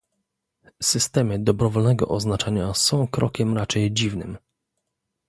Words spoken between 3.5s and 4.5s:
raczej dziwnym